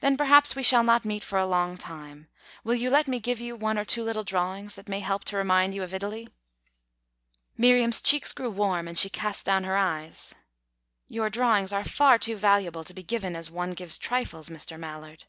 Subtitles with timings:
[0.00, 2.28] "Then perhaps we shall not meet for a long time.
[2.64, 5.36] Will you let me give you one or two little drawings that may help to
[5.36, 6.28] remind you of Italy?"
[7.58, 10.34] Miriam's cheeks grew warm, and she east down her eyes.
[11.08, 14.80] "Your drawings are far too valuable to be given as one gives trifles, Mr.
[14.80, 15.26] Mallard."